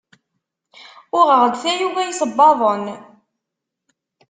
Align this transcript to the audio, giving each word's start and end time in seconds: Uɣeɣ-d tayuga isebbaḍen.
Uɣeɣ-d 1.17 1.55
tayuga 1.61 2.01
isebbaḍen. 2.07 2.85